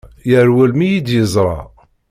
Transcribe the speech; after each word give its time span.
Yerwel 0.29 0.71
mi 0.77 0.87
yi-d-yeẓra. 0.89 1.57